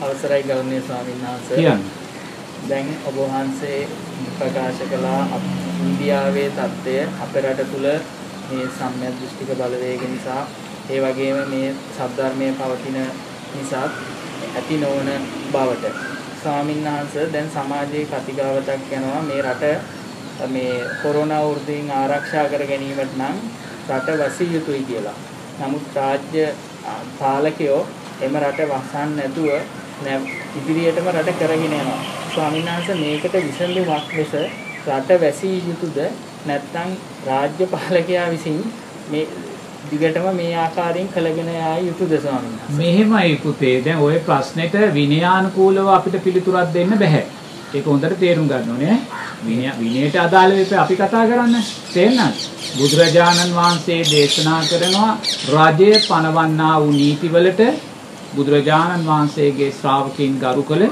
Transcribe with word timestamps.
අවසරයි 0.00 0.42
ගෞරවනීය 0.42 0.82
ස්වාමීන් 0.82 1.20
වහන්සේ. 1.22 1.56
කියන්න. 1.56 1.84
දැන් 2.68 2.86
ඔබ 3.06 3.16
වහන්සේ 3.16 3.88
ප්‍රකාශ 4.38 4.82
කළා 4.84 5.40
ඉන්දියාවේ 5.80 6.50
தත්ත්වය 6.50 6.96
අපේ 7.22 7.42
රට 7.42 7.66
තුල 7.72 7.86
මේ 8.48 8.66
සම්‍යක් 8.70 9.14
දෘෂ්ටික 9.18 9.50
බලවේග 9.50 10.02
නිසා 10.04 10.42
ඒ 10.90 11.00
වගේම 11.00 11.38
මේ 11.48 11.74
සද්ධර්මයේ 11.90 12.52
පවතින 12.52 12.98
නිසා 13.54 13.86
ඇති 14.50 14.78
නොවන 14.78 15.10
බවට 15.52 15.94
ස්වාමීන් 16.42 16.84
වහන්සේ 16.86 17.26
දැන් 17.32 17.50
සමාජයේ 17.50 18.06
කතිකාවතක් 18.06 18.92
යනවා 18.92 19.22
මේ 19.22 19.42
රට 19.42 19.64
මේ 20.48 20.74
කොරෝනා 21.02 21.42
වෘද්ධීන් 21.44 21.90
ආරක්ෂා 21.92 22.48
කර 22.48 22.66
ගැනීමට 22.66 23.14
නම් 23.16 23.36
රට 23.90 24.18
වසිය 24.20 24.52
යුතුයි 24.54 24.82
කියලා. 24.82 25.18
නමුත් 25.60 25.86
රාජ්‍ය 25.94 26.44
පාලකයෝ 27.18 27.80
එම 28.20 28.36
රට 28.38 28.68
වසන් 28.68 29.16
නැතුව 29.16 29.50
නැ- 30.02 30.20
ඉදිරියටම 30.58 31.08
රට 31.08 31.38
කරගෙන 31.38 31.64
යනවා. 31.64 31.98
ස්වාමීන් 32.34 32.64
වහන්සේ 32.64 32.94
මේකට 32.94 33.32
විසඳුමක් 33.32 34.14
ලෙස 34.16 34.32
රට 34.88 35.20
වැසිය 35.20 35.58
යුතුද 35.68 35.98
නැත්නම් 36.46 36.90
රාජ්‍ය 37.26 37.66
පාලකයා 37.66 38.30
විසින් 38.30 38.72
මේ 39.10 39.26
දිගටම 39.90 40.36
මේ 40.36 40.54
ආකාරයෙන් 40.56 41.08
කළගෙන 41.08 41.54
යා 41.54 41.78
යුතුද 41.78 42.20
ස්වාමීන් 42.20 42.58
වහන්සේ? 42.58 42.76
මෙහෙමයි 42.76 43.36
පුතේ 43.36 43.84
දැන් 43.84 43.98
ওই 43.98 44.18
ප්‍රශ්නෙට 44.18 44.94
විනයානුකූලව 44.94 45.88
අපිට 45.88 46.24
පිළිතුරක් 46.24 46.74
දෙන්න 46.74 46.98
බෑ. 46.98 47.22
ඒක 47.74 47.86
හොඳට 47.86 48.18
තේරුම් 48.20 48.48
ගන්න 48.48 48.70
ඕනේ. 48.70 48.98
විනය 49.46 49.70
විනයට 49.78 50.16
අදාළ 50.16 50.52
වෙපේ 50.52 50.78
අපි 50.78 50.94
කතා 50.96 51.26
කරන්නේ. 51.26 51.62
තේරෙනවද? 51.94 52.34
බුදුරජාණන් 52.78 53.54
වහන්සේ 53.54 54.02
දේශනා 54.04 54.60
කරනවා 54.70 55.18
රජය 55.48 55.92
පනවන්නා 56.08 56.80
වූ 56.80 56.90
නීතිවලට 56.90 57.60
බුදුරජාණන් 58.36 59.06
වහන්සේගේ 59.06 59.72
ශ්‍රාවකයන් 59.72 60.38
ගරු 60.38 60.62
කළ 60.62 60.84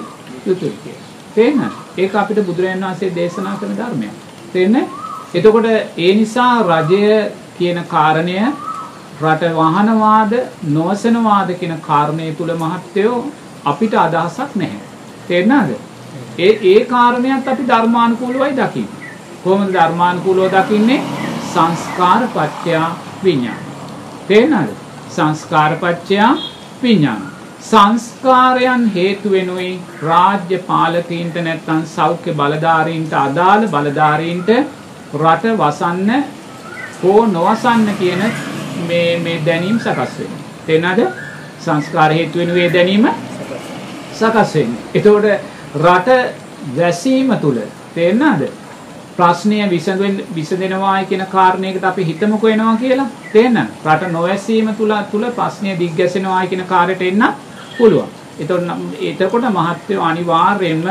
යුතුයි 0.47 0.77
කියලා. 0.79 1.07
තේරෙනවද? 1.35 1.73
ඒක 1.97 2.15
අපිට 2.15 2.47
බුදුරජාණන් 2.47 2.85
වහන්සේ 2.85 3.15
දේශනා 3.15 3.57
කරන 3.57 3.77
ධර්මයක්. 3.77 4.17
තේරෙන්නේ? 4.53 4.87
එතකොට 5.35 5.67
ඒ 5.99 6.13
නිසා 6.15 6.55
රජය 6.63 7.03
කියන 7.59 7.79
කාරණය 7.87 8.37
රට 9.21 9.53
වහනවාද 9.55 10.33
නොවසනවාද 10.71 11.51
කියන 11.55 11.75
කාරණය 11.81 12.33
තුල 12.33 12.53
මහත්වයෝ 12.57 13.19
අපිට 13.65 13.95
අදහසක් 13.97 14.55
නැහැ. 14.55 14.81
තේරෙනවද? 15.29 15.73
ඒ 16.39 16.53
ඒ 16.65 16.85
කාරණයක් 16.87 17.49
අපි 17.49 17.69
ධර්මානුකූලවයි 17.69 18.53
දකින්නේ. 18.53 19.03
කොහොමද 19.45 19.73
ධර්මානුකූලව 19.73 20.49
දකින්නේ? 20.51 21.03
සංස්කාර 21.47 22.23
පත්‍ය 22.29 22.79
විඥාන. 23.25 23.61
තේරෙනවද? 24.29 24.73
සංස්කාර 25.11 25.73
පත්‍ය 25.77 26.17
විඥාන. 26.83 27.32
සංස්කාරයන් 27.63 28.85
හේතු 28.89 29.31
වෙනුයි 29.31 29.71
රාජ්‍ය 30.03 30.59
පාලකීන්ට 30.61 31.37
නැත්නම් 31.41 31.83
සෞඛ්‍ය 31.87 32.33
බලධාරීන්ට 32.35 33.13
අදාළ 33.17 33.67
බලධාරීන්ට 33.69 34.49
රට 35.15 35.53
වසන්න 35.59 36.25
හෝ 37.03 37.21
නොවසන්න 37.27 37.87
කියන 37.99 38.23
මේ 38.89 39.19
මේ 39.19 39.39
දැනීම් 39.47 39.79
සකස් 39.79 40.19
වෙනවා. 40.19 40.41
තේනද? 40.67 41.01
සංස්කාර 41.61 42.13
හේතු 42.13 42.39
වෙනුවේ 42.39 42.73
දැනීම 42.73 43.07
සකස් 44.13 44.55
වෙන්නේ. 44.55 44.83
එතකොට 44.95 45.27
රට 45.77 46.09
වැසීම 46.77 47.31
තුල 47.37 47.63
තේරෙනවද? 47.95 48.43
ප්‍රශ්නය 49.17 49.71
විසඳෙන් 49.71 50.19
විසඳෙනවායි 50.35 51.07
කියන 51.07 51.25
කාරණයකට 51.29 51.85
අපි 51.85 52.07
හිතමුකෝ 52.07 52.51
එනවා 52.51 52.77
කියලා. 52.77 53.09
තේරෙනවද? 53.33 53.71
රට 53.87 54.13
නොවැසීම 54.13 54.75
තුල 54.75 54.93
තුල 55.13 55.31
ප්‍රශ්නය 55.33 55.79
දිග්ගැසෙනවායි 55.79 56.49
කියන 56.49 56.65
කාර්යයට 56.67 57.03
එන්න 57.03 57.25
පුළුවන්. 57.79 58.09
එතකොට 58.41 58.63
නම්- 58.63 58.95
එතකොට 59.01 59.45
මහත්වය 59.51 59.95
අනිවාර්යයෙන්ම 60.01 60.87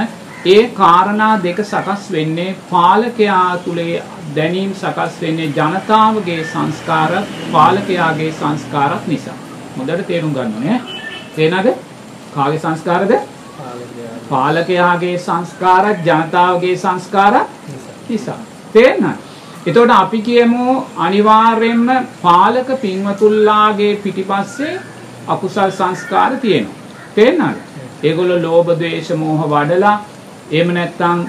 ඒ 0.46 0.68
කාරණා 0.70 1.44
දෙක 1.44 1.60
සකස් 1.64 2.12
වෙන්නේ 2.12 2.56
පාලකයා 2.72 3.58
තුලේ 3.58 4.04
දැනීම් 4.36 4.73
සකස් 4.73 5.22
වෙන්නේ 5.22 5.46
ජනතාවගේ 5.48 6.44
සංස්කාර 6.44 7.11
පාලකයාගේ 7.52 8.32
සංස්කාරත් 8.32 9.08
නිසා. 9.08 9.38
හොඳට 9.78 10.08
තේරුම් 10.08 10.33
ගන්න 10.33 10.54
ඕනේ. 10.54 10.82
තේනද? 11.36 11.67
කාගේ 12.36 12.60
සංස්කාරද? 12.60 13.11
පාලකයා 13.60 14.16
පාලකයාගේ 14.30 15.17
සංස්කාරත් 15.17 15.98
ජනතාවගේ 16.05 16.78
සංස්කාරත් 16.78 17.48
නිසා. 17.67 17.95
නිසා. 18.10 18.39
තේරෙනවද? 18.73 19.17
එතකොට 19.67 19.92
අපි 19.92 20.22
කියමු 20.22 20.84
අනිවාර්යයෙන්ම 20.98 21.88
පාලක 22.22 22.70
පින්වතුල්ලාගේ 22.82 23.95
පිටිපස්සේ 23.95 24.80
අකුසල් 25.28 25.70
සංස්කාර 25.70 26.32
තියෙනවා. 26.38 26.80
තේරෙනවද? 27.16 27.58
ඒගොල්ලෝ 28.04 28.39
ලෝභ, 28.39 28.72
ද්වේෂ, 28.73 29.10
මෝහ 29.16 29.42
වඩලා 29.45 29.95
එහෙම 30.52 30.73
නැත්නම් 30.73 31.20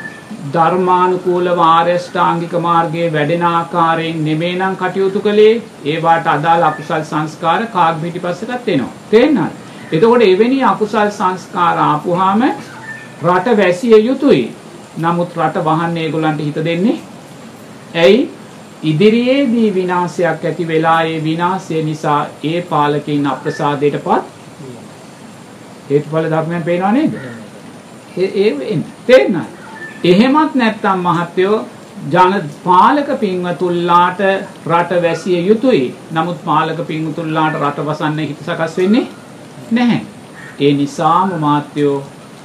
ධර්මානුකූලව 0.53 1.59
ආර්යෂ්ටාංගික 1.65 2.55
මාර්ගයේ 2.61 3.13
වැඩෙන 3.13 3.45
ආකාරයෙන් 3.45 4.25
නෙමෙයිනම් 4.25 4.77
කටයුතු 4.77 5.21
කළේ 5.21 5.55
ඒවාට 5.87 6.27
අදාළ 6.29 6.65
අකුසල් 6.65 7.05
සංස්කාර 7.05 7.67
කාග් 7.69 8.01
පිටිපස්සටත් 8.01 8.69
එනවා. 8.69 8.93
තේරෙනවද? 9.11 9.53
එතකොට 9.93 10.25
එවැනි 10.25 10.65
අකුසල් 10.65 11.11
සංස්කාර 11.13 11.79
ආපුවාම 11.81 12.43
රට 13.25 13.57
වැසිය 13.59 13.97
යුතුයි. 14.01 14.45
නමුත් 14.99 15.37
රට 15.37 15.65
වහන්න 15.65 15.97
ඒගොල්ලන්ට 15.99 16.41
හිත 16.41 16.65
දෙන්නේ 16.65 17.01
ඇයි 17.97 18.31
ඉදිරියේදී 18.85 19.75
විනාශයක් 19.75 20.45
ඇති 20.45 20.69
වෙලා 20.69 21.01
ඒ 21.05 21.19
විනාශය 21.25 21.83
නිසා 21.83 22.21
ඒ 22.45 22.61
පාලකයින් 22.65 23.27
අප්‍රසාදයටපත් 23.27 24.32
හේතුඵල 25.93 26.29
ධර්මයන් 26.29 26.63
පේනවා 26.63 26.93
නේද? 26.93 27.19
ඒ 28.17 28.31
ඒ 28.37 28.51
එන්න. 28.69 28.85
තේරෙනවද? 29.07 29.51
එහෙමත් 30.05 30.55
නැත්නම් 30.55 31.05
මහත්යෝ 31.09 31.59
ජන 32.11 32.49
පාලක 32.63 33.11
පින්වතුල්ලාට 33.19 34.21
රට 34.69 35.03
වැසිය 35.03 35.43
යුතුයි. 35.43 35.85
නමුත් 36.13 36.45
පාලක 36.45 36.87
පින්වතුල්ලාට 36.87 37.61
රට 37.61 37.87
වසන්න 37.87 38.19
හිත 38.23 38.43
සකස් 38.43 38.77
වෙන්නේ 38.77 39.07
නැහැ. 39.71 40.01
ඒ 40.61 40.73
නිසාම 40.75 41.31
මාත්‍යෝ 41.41 41.97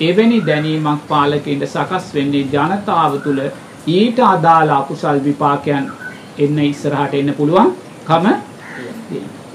එවැනි 0.01 0.41
දැනීමක් 0.45 1.07
පාලකයින්ට 1.07 1.65
සකස් 1.67 2.13
වෙන්නේ 2.13 2.43
ජනතාව 2.53 3.17
තුළ 3.21 3.41
ඊට 3.89 4.19
අදාළ 4.25 4.71
අකුසල් 4.71 5.19
විපාකයන් 5.23 5.85
එන්න 6.37 6.59
ඉස්සරහට 6.61 7.13
එන්න 7.13 7.33
පුළුවන් 7.33 7.71
කම 8.05 8.27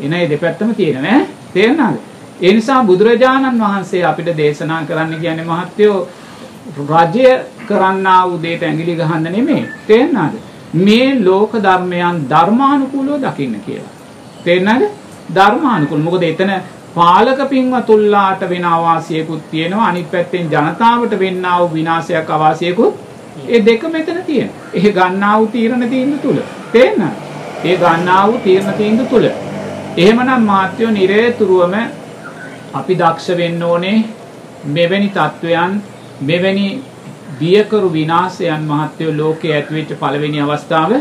එන 0.00 0.12
ඒ 0.12 0.25
දෙපැත්තම 0.31 0.75
තියෙනවා 0.75 1.12
ඈ 1.12 1.26
තේරෙනවද 1.54 2.12
ඒ 2.42 2.53
නිසා 2.53 2.80
බුදුරජාණන් 2.84 3.60
වහන්සේ 3.60 4.04
අපිට 4.04 4.30
දේශනා 4.36 4.80
කරන්න 4.84 5.20
කියන්නේ 5.20 5.47
මහත්යෝ 5.47 5.98
රජය 6.82 7.28
කරන්නා 7.69 8.20
වූ 8.28 8.42
දෙයට 8.42 8.62
ඇඟිලි 8.62 8.97
ගහන්න 8.97 9.28
නෙමෙයි 9.28 9.64
තේරෙනවද 9.86 10.36
මේ 10.81 11.08
ලෝක 11.20 11.52
ධර්මයන් 11.60 12.19
ධර්මානුකූලව 12.31 13.16
දකින්න 13.22 13.56
කියලා 13.60 13.92
තේරෙනවද 14.44 14.88
ධර්මානුකූල 15.34 16.02
මොකද 16.02 16.25
එතන 16.25 16.52
පාලක 16.94 17.41
පින්වතුල්ලාට 17.48 18.42
වෙන 18.48 18.66
අවාසියකුත් 18.66 19.48
තියෙනවා 19.50 19.86
අනිත් 19.86 20.10
පැත්තෙන් 20.10 20.50
ජනතාවට 20.50 21.19
වෙන්නා 21.19 21.56
වූ 21.60 21.72
විනාශයක් 21.75 22.31
අවාසියකුත් 22.31 22.94
ඒ 23.48 23.60
දෙක 23.60 23.82
මෙතන 23.84 24.19
තියෙනවා. 24.26 24.66
ඒ 24.75 24.92
ගන්නා 24.92 25.38
වූ 25.38 25.47
තීරණ 25.48 25.88
තීන්දුව 25.88 26.20
තුල. 26.20 26.38
තේරෙනවද? 26.72 27.12
ඒ 27.64 27.76
ගන්නා 27.76 28.26
වූ 28.26 28.38
තීරණ 28.41 28.75
තීන්දුව 28.75 29.06
තුල. 29.06 29.25
එහෙමනම් 29.97 30.42
මාත්‍යෝ 30.44 30.91
නිරේතුරුවම 30.91 31.75
අපි 32.75 32.94
දක්ෂ 32.94 33.31
වෙන්න 33.31 33.62
ඕනේ 33.62 34.05
මෙවැනි 34.66 35.10
තත්වයන් 35.15 35.81
මෙවැනි 36.22 36.81
බියකරු 37.38 37.88
විනාශයන් 37.93 38.69
මහත්යෝ 38.69 39.12
ලෝකයේ 39.12 39.55
ඇතිවෙච්ච 39.55 40.00
පළවෙනි 40.00 40.41
අවස්ථාව 40.41 40.93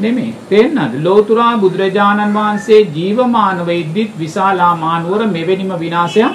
නෙමෙයි. 0.00 0.34
තේරෙනවද? 0.48 1.02
ලෝතුරා 1.02 1.56
බුදුරජාණන් 1.56 2.34
වහන්සේ 2.34 2.80
ජීවමානව 2.80 3.70
ඉද්දිත් 3.70 4.18
විශාලා 4.18 4.74
මානුවර 4.74 5.26
මෙවැනිම 5.26 5.78
විනාශයක් 5.78 6.26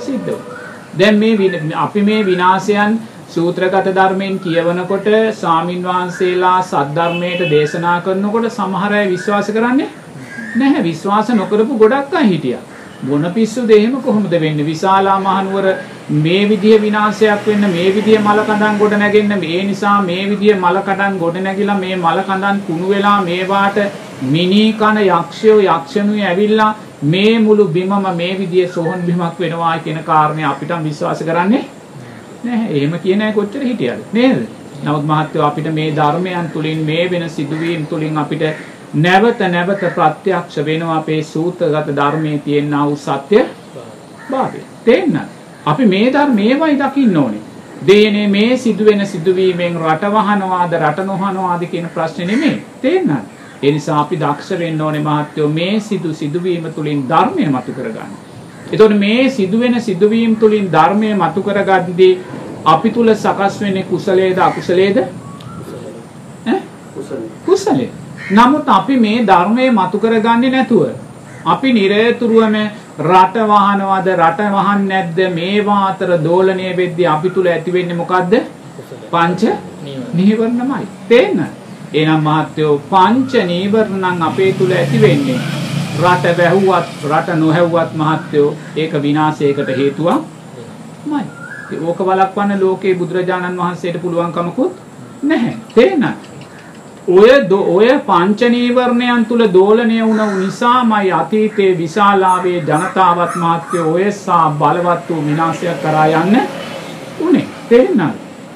සිද්ධ 0.00 0.30
වුණා. 0.30 0.58
දැන් 0.98 1.18
මේ 1.18 1.36
වින- 1.38 1.74
අපි 1.74 2.00
මේ 2.00 2.22
විනාශයන් 2.22 2.98
සූත්‍රගත 3.34 3.94
ධර්මයෙන් 3.94 4.38
කියවනකොට 4.38 5.34
සාමින් 5.40 5.88
වහන්සේලා 5.88 6.60
සද්ධර්මයට 6.60 7.50
දේශනා 7.50 8.00
කරනකොට 8.00 8.52
සමහර 8.52 8.92
අය 8.92 9.08
විශ්වාස 9.08 9.46
කරන්නේ 9.46 9.86
නැහැ. 10.56 10.82
විශ්වාස 10.82 11.28
නොකරපු 11.30 11.78
ගොඩක් 11.78 12.14
අය 12.14 12.24
හිටියා. 12.24 12.58
මොන 13.02 13.22
පිස්සුද 13.32 13.70
එහෙම 13.70 13.94
කොහොමද 13.98 14.34
වෙන්නේ? 14.34 14.64
විශාලා 14.64 15.18
මහනුවර 15.20 15.66
මේ 16.18 16.42
විදිය 16.46 16.76
විනාශයක් 16.78 17.46
වෙන්න 17.46 17.64
මේ 17.68 17.88
විදිය 17.94 18.18
මල 18.18 18.40
කඳන් 18.42 18.78
ගොඩ 18.78 18.94
නැගෙන්න 18.94 19.34
මේ 19.38 19.62
නිසා 19.64 19.96
මේ 20.02 20.28
විදිය 20.30 20.54
මල 20.54 20.78
කඳන් 20.82 21.18
ගොඩ 21.18 21.40
නැගිලා 21.40 21.78
මේ 21.78 21.96
මල 21.96 22.20
කඳන් 22.28 22.62
කුණු 22.66 22.92
වෙලා 22.92 23.16
මේවාට 23.22 23.78
මිනී 24.26 24.70
කන 24.74 25.02
යක්ෂයෝ 25.02 25.58
යක්ෂණුයි 25.66 26.24
ඇවිල්ලා 26.24 26.70
මේ 27.04 27.34
මුළු 27.40 27.68
බිමම 27.68 28.08
මේ 28.16 28.32
විදිය 28.38 28.66
සෝහන් 28.68 29.06
බිමක් 29.06 29.40
වෙනවා 29.40 29.76
කියන 29.78 30.00
කාරණේ 30.04 30.44
අපිට 30.44 30.74
විශ්වාස 30.84 31.22
කරන්නේ 31.22 31.64
නැහැ. 32.44 32.68
එහෙම 32.70 32.98
කියන 32.98 33.22
අය 33.22 33.32
කොච්චර 33.32 33.62
හිටියද? 33.62 34.02
නේද? 34.12 34.44
නමුත් 34.84 35.04
මහත්වෝ 35.04 35.46
අපිට 35.46 35.72
මේ 35.72 35.88
ධර්මයන් 35.92 36.50
තුලින් 36.52 36.84
මේ 36.84 37.08
වෙන 37.10 37.30
සිදුවීම් 37.30 37.86
තුලින් 37.86 38.18
අපිට 38.18 38.44
නැවත 38.94 39.40
නැවත 39.40 39.82
ප්‍රත්‍යක්ෂ 39.94 40.64
වෙනවා 40.64 40.96
අපේ 40.96 41.22
සූත්‍රගත 41.24 41.96
ධර්මයේ 41.96 42.38
තියෙනා 42.38 42.86
වූ 42.86 42.96
සත්‍ය 42.98 43.44
භාවය. 44.30 44.60
තේන්න. 44.84 45.20
අපි 45.66 45.86
මේ 45.86 46.12
ධර්ම 46.12 46.34
මේවයි 46.34 46.78
දකින්න 46.78 47.16
ඕනේ. 47.16 47.40
දේනේ 47.82 48.28
මේ 48.28 48.56
සිදුවෙන 48.56 49.06
සිදුවීමෙන් 49.06 49.76
රට 49.76 50.02
වහනවාද 50.12 50.72
රට 50.74 51.06
නොහනවාද 51.06 51.66
කියන 51.66 51.88
ප්‍රශ්නේ 51.88 52.26
නෙමෙයි. 52.26 52.62
තේරෙනවද? 52.82 53.24
ඒ 53.62 53.70
නිසා 53.70 54.00
අපි 54.00 54.16
දක්ෂ 54.16 54.58
වෙන්න 54.58 54.80
ඕනේ 54.80 55.00
මහත්තයෝ 55.00 55.48
මේ 55.50 55.80
සිදු 55.80 56.14
සිදුවීම 56.14 56.66
තුලින් 56.72 57.08
ධර්මය 57.08 57.46
මතු 57.48 57.72
කරගන්න. 57.72 58.12
එතකොට 58.72 58.98
මේ 58.98 59.30
සිදුවෙන 59.30 59.80
සිදුවීම් 59.80 60.36
තුලින් 60.36 60.72
ධර්මය 60.72 61.14
මතු 61.14 61.42
කරගද්දී 61.42 62.12
අපි 62.64 62.90
තුල 62.90 63.14
සකස් 63.14 63.60
වෙන්නේ 63.60 63.82
කුසලයේද 63.84 64.38
අකුසලයේද? 64.40 64.98
කුසලයේ. 67.46 67.99
නමුත් 68.30 68.68
අපි 68.70 68.96
මේ 68.96 69.18
ධර්මයේ 69.24 69.70
මතු 69.72 69.98
කරගන්නේ 69.98 70.50
නැතුව 70.50 70.82
අපි 71.46 71.72
නිරේතුරුවම 71.72 72.56
රට 73.00 73.36
වහනවද 73.44 74.08
රට 74.16 74.50
වහන්නේ 74.54 74.88
නැද්ද 74.88 75.18
මේවා 75.34 75.80
අතර 75.86 76.10
දෝලණය 76.24 76.68
වෙද්දී 76.76 77.06
අපි 77.06 77.30
තුල 77.30 77.46
ඇති 77.46 77.72
වෙන්නේ 77.72 77.96
මොකද්ද? 77.96 78.34
පංච 79.10 79.42
නීවරණමයි. 80.14 80.86
තේන්න. 81.08 81.40
එහෙනම් 81.94 82.22
මහත්යෝ 82.22 82.74
පංච 82.90 83.44
නීවරණ 83.46 84.00
නම් 84.02 84.22
අපේ 84.22 84.52
තුල 84.54 84.72
ඇති 84.72 85.02
වෙන්නේ 85.02 85.40
රට 86.00 86.36
වැහුවත් 86.38 87.06
රට 87.10 87.36
නොහැව්වත් 87.36 87.96
මහත්යෝ 87.96 88.56
ඒක 88.76 88.92
විනාශයකට 89.02 89.76
හේතුවක්මයි. 89.76 91.24
ඕක 91.80 91.98
වළක්වන්න 92.00 92.60
ලෝකේ 92.60 92.94
බුදුරජාණන් 92.94 93.58
වහන්සේට 93.58 94.02
පුළුවන් 94.02 94.32
කමකුත් 94.32 94.76
නැහැ. 95.22 95.56
තේරෙනවද? 95.74 96.29
ඔය 97.10 97.30
ඔය 97.50 97.88
පංච 98.00 98.48
නීවරණයන් 98.48 99.24
තුල 99.26 99.42
දෝලණය 99.50 100.00
වුණ 100.00 100.34
නිසාමයි 100.36 101.12
අතීතයේ 101.12 101.78
විශාලාවේ 101.78 102.58
ජනතාවත් 102.62 103.36
මාත්‍ය 103.36 103.78
ඔය 103.84 104.12
සා 104.14 104.50
බලවත් 104.52 105.08
වූ 105.08 105.22
විනාශයක් 105.24 105.80
කරා 105.82 106.06
යන්න 106.16 106.36
උනේ. 107.20 107.46
තේරෙනවද? 107.68 108.14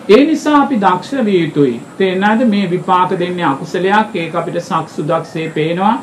ඒ 0.08 0.24
නිසා 0.24 0.62
අපි 0.62 0.80
දක්ෂ 0.80 1.24
විය 1.24 1.40
යුතුයි. 1.40 1.80
තේරෙනවද 1.98 2.44
මේ 2.46 2.70
විපාක 2.70 3.18
දෙන්නේ 3.18 3.46
අකුසලයක් 3.46 4.16
ඒක 4.16 4.34
අපිට 4.34 4.60
සක්සුදක්සේ 4.62 5.48
පේනවා. 5.50 5.96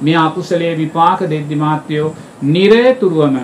මේ 0.00 0.16
අකුසලයේ 0.18 0.76
විපාක 0.76 1.20
දෙද්දි 1.22 1.56
මාත්‍යෝ 1.56 2.14
නිරේතුරුවම 2.44 3.38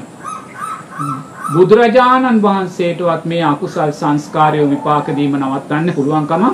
බුදුරජාණන් 1.54 2.42
වහන්සේටවත් 2.42 3.24
මේ 3.26 3.44
අකුසල් 3.44 3.92
සංස්කාරය 3.92 4.68
විපාක 4.70 5.10
දීම 5.16 5.38
නවත්තන්න 5.38 5.94
පුළුවන්කම 5.94 6.44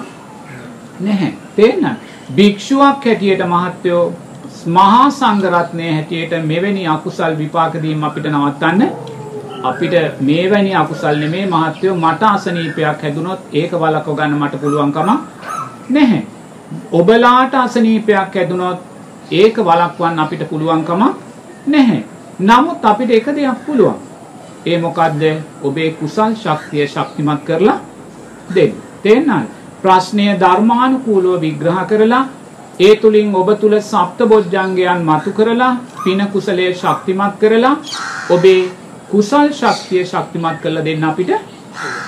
නැහැ. 1.00 1.32
තේන්න 1.56 1.96
භික්ෂුවක් 2.36 3.04
හැටියට 3.04 3.44
මහත්තයෝ 3.46 4.02
මහා 4.68 5.10
සංඝරත්නය 5.10 5.90
හැටියට 5.90 6.32
මෙවැනි 6.44 6.86
අකුසල් 6.88 7.38
විපාක 7.38 7.74
දීම 7.82 8.02
අපිට 8.04 8.26
නවත්තන්න 8.26 8.82
අපිට 9.62 9.94
මේවැනි 10.22 10.74
අකුසල් 10.74 11.16
නෙමේ 11.16 11.46
මහත්තයෝ 11.46 11.96
මට 11.96 12.22
අසනීපයක් 12.24 13.02
හැදුනොත් 13.02 13.40
ඒක 13.52 13.72
වළක්ව 13.74 14.16
ගන්න 14.16 14.36
මට 14.36 14.60
පුළුවන්කම 14.60 15.10
නැහැ. 15.90 16.22
ඔබලාට 16.92 17.54
අසනීපයක් 17.56 18.34
හැදුනොත් 18.34 18.78
ඒක 19.32 19.56
වළක්වන්න 19.60 20.18
අපිට 20.18 20.48
පුළුවන්කම 20.50 21.02
නැහැ. 21.66 22.02
නමුත් 22.40 22.84
අපිට 22.84 23.10
එක 23.12 23.26
දෙයක් 23.32 23.66
පුළුවන්. 23.66 23.96
ඒ 24.66 24.78
මොකද්ද? 24.78 25.22
ඔබේ 25.62 25.90
කුසල් 25.92 26.34
ශක්තිය 26.36 26.86
ශක්තිමත් 26.86 27.44
කරලා 27.44 27.78
දෙන්න. 28.54 28.74
තේන්නද? 29.02 29.57
ප්‍රශ්නය 29.82 30.26
ධර්මානුකූලව 30.36 31.40
විග්‍රහ 31.40 31.80
කරලා 31.86 32.24
ඒ 32.80 32.94
තුලින් 32.96 33.34
ඔබ 33.34 33.48
තුල 33.56 33.74
සප්තබොජ්ජංගයන් 33.82 35.00
මතු 35.04 35.30
කරලා 35.32 35.72
පින 35.98 36.20
කුසලයේ 36.28 36.72
ශක්තිමත් 36.74 37.34
කරලා 37.40 37.74
ඔබේ 38.30 38.62
කුසල් 39.10 39.48
ශක්තිය 39.52 40.04
ශක්තිමත් 40.04 40.58
කරලා 40.62 40.84
දෙන්න 40.84 41.04
අපිට 41.04 41.30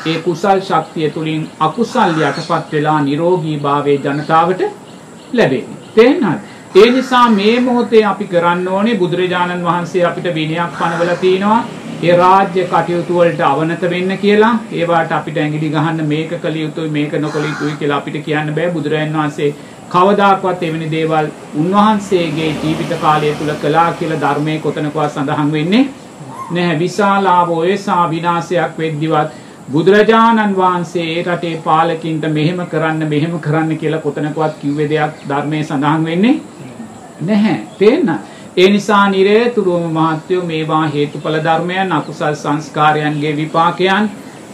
ඒ 0.05 0.19
කුසල් 0.19 0.61
ශක්තිය 0.61 1.11
තුලින් 1.11 1.43
අකුසල් 1.61 2.11
යටපත් 2.21 2.73
වෙලා 2.73 3.01
නිරෝගී 3.01 3.59
භාවයේ 3.59 3.99
ජනතාවට 3.99 4.61
ලැබෙන්නේ. 5.33 5.79
තේන්නද? 5.91 6.41
ඒ 6.75 6.91
නිසා 6.91 7.31
මේ 7.31 7.61
මොහොතේ 7.61 8.05
අපි 8.05 8.27
කරන්න 8.27 8.69
ඕනේ 8.69 8.95
බුදුරජාණන් 8.97 9.65
වහන්සේ 9.65 10.05
අපිට 10.05 10.35
විනයක් 10.35 10.73
පනවලා 10.73 11.17
තිනවා 11.17 11.61
ඒ 12.03 12.15
රාජ්‍ය 12.17 12.63
කටයුතු 12.67 13.15
වලට 13.15 13.41
අවනත 13.43 13.83
වෙන්න 13.91 14.13
කියලා. 14.19 14.53
ඒවට 14.73 15.11
අපිට 15.13 15.39
ඇඟිලි 15.39 15.69
ගහන්න 15.71 16.07
මේක 16.13 16.31
කළ 16.37 16.57
යුතුයි 16.57 16.91
මේක 16.91 17.13
නොකළ 17.21 17.45
යුතුයි 17.45 17.75
කියලා 17.81 17.99
අපිට 17.99 18.17
කියන්න 18.25 18.55
බෑ. 18.57 18.71
බුදුරජාණන් 18.71 19.19
වහන්සේ 19.19 19.51
කවදාකවත් 19.91 20.63
එවැනි 20.63 20.89
දේවල් 20.91 21.29
උන්වහන්සේගේ 21.57 22.49
ජීවිත 22.63 22.95
කාලය 23.03 23.35
තුල 23.35 23.53
කළා 23.57 23.93
කියලා 23.95 24.21
ධර්මයේ 24.21 24.59
කොතනකවත් 24.61 25.11
සඳහන් 25.11 25.53
වෙන්නේ 25.53 25.85
නැහැ. 26.51 26.79
විශාලාව 26.79 27.53
ඔයසා 27.59 28.11
විනාශයක් 28.11 28.79
වෙද්දිවත් 28.79 29.39
බුදුරජාණන් 29.73 30.57
වහන්සේ 30.57 31.07
ඒ 31.11 31.23
රටේ 31.25 31.55
පාලකින්ට 31.65 32.29
මෙහෙම 32.31 32.67
කරන්න 32.67 33.09
මෙහෙම 33.09 33.39
කරන්න 33.41 33.79
කියලා 33.79 34.01
කොතනකවත් 34.01 34.59
කිව්වේ 34.61 34.91
දෙයක් 34.91 35.25
ධර්මයේ 35.29 35.65
සඳහන් 35.65 36.05
වෙන්නේ 36.05 36.37
නැහැ. 37.23 37.59
තේන්න 37.79 38.19
ඒ 38.57 38.71
නිසා 38.71 39.09
නිරේතුරුවම 39.09 39.93
මහත්වයෝ 39.97 40.45
මේවා 40.45 40.87
හේතුඵල 40.87 41.37
ධර්මයන් 41.43 41.93
අකුසල් 41.93 42.35
සංස්කාරයන්ගේ 42.35 43.35
විපාකයන්. 43.37 44.09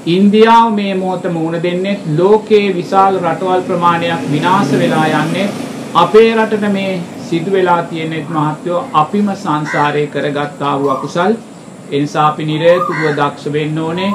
ඉන්දියාව 0.06 0.66
මේ 0.72 0.94
මොහොත 0.94 1.24
මුහුණ 1.32 1.62
දෙන්නේ 1.62 1.94
ලෝකයේ 2.18 2.74
විශාල 2.74 3.16
රටවල් 3.20 3.62
ප්‍රමාණයක් 3.62 4.26
විනාශ 4.32 4.74
වෙලා 4.74 5.06
යන්නේ. 5.14 5.46
අපේ 5.94 6.28
රටට 6.34 6.72
මේ 6.72 6.92
සිදු 7.28 7.52
වෙලා 7.52 7.82
තියෙනෙත් 7.84 8.28
මහත්වයෝ 8.30 8.84
අපිම 8.94 9.32
සංසාරේ 9.36 10.06
කරගත්තා 10.08 10.74
වූ 10.80 10.90
අකුසල්. 10.90 11.32
ඒ 11.92 12.00
නිසා 12.00 12.28
අපි 12.28 12.44
නිරේතුරුව 12.44 13.16
දක්ෂ 13.16 13.52
වෙන්න 13.52 13.78
ඕනේ. 13.78 14.12